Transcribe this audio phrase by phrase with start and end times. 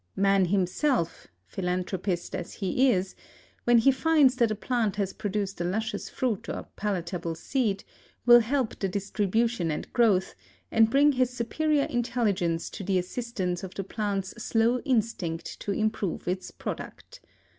[0.15, 3.13] Man himself, philanthropist as he is,
[3.65, 7.83] when he finds that a plant has produced a luscious fruit or palatable seed,
[8.25, 10.33] will help the distribution and growth,
[10.71, 16.27] and bring his superior intelligence to the assistance of the plant's slow instinct to improve
[16.27, 17.19] its product.